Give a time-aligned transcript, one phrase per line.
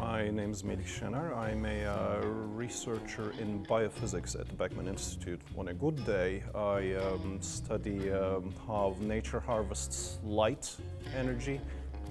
[0.00, 1.36] My name is Melih Şener.
[1.36, 2.22] I'm a uh,
[2.56, 5.42] researcher in biophysics at the Beckman Institute.
[5.58, 10.74] On a good day, I um, study um, how nature harvests light
[11.14, 11.60] energy,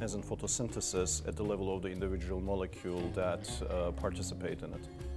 [0.01, 5.08] as in photosynthesis, at the level of the individual molecule that uh, participate in it.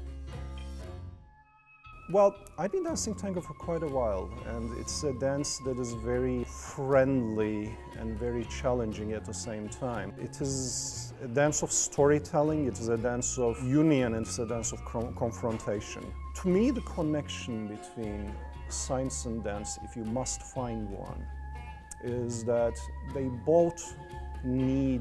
[2.12, 5.94] Well, I've been dancing tango for quite a while, and it's a dance that is
[5.94, 10.12] very friendly and very challenging at the same time.
[10.20, 14.46] It is a dance of storytelling, it is a dance of union, and it's a
[14.46, 16.04] dance of confrontation.
[16.42, 18.30] To me, the connection between
[18.68, 21.26] science and dance, if you must find one,
[22.04, 22.74] is that
[23.14, 23.96] they both
[24.44, 25.00] need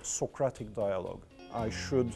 [0.00, 1.20] Socratic dialogue.
[1.52, 2.14] I should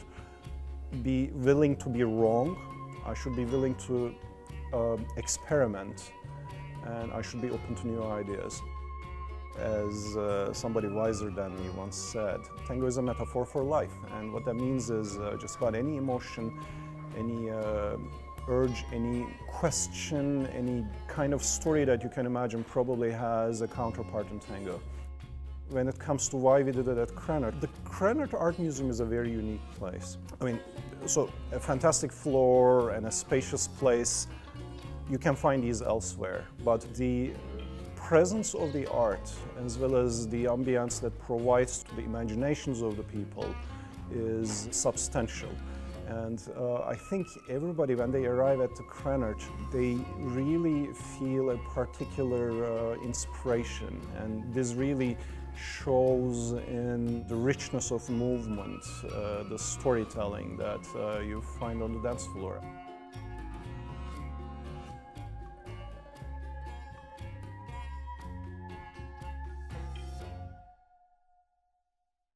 [1.03, 2.57] be willing to be wrong
[3.05, 4.13] I should be willing to
[4.73, 6.11] um, experiment
[6.85, 8.61] and I should be open to new ideas.
[9.57, 13.93] As uh, somebody wiser than me once said, tango is a metaphor for life.
[14.13, 16.57] And what that means is uh, just about any emotion,
[17.17, 17.97] any uh,
[18.47, 24.31] urge, any question, any kind of story that you can imagine probably has a counterpart
[24.31, 24.81] in tango
[25.69, 27.59] when it comes to why we did it at Krannert.
[27.61, 30.17] The Krannert Art Museum is a very unique place.
[30.41, 30.59] I mean,
[31.05, 34.27] so a fantastic floor and a spacious place,
[35.11, 37.31] you can find these elsewhere, but the
[37.95, 39.29] presence of the art
[39.63, 43.45] as well as the ambience that provides to the imaginations of the people
[44.09, 45.49] is substantial.
[46.07, 50.87] And uh, I think everybody, when they arrive at the Krannert, they really
[51.19, 54.01] feel a particular uh, inspiration.
[54.19, 55.17] And this really
[55.55, 61.99] shows in the richness of movement, uh, the storytelling that uh, you find on the
[61.99, 62.61] dance floor.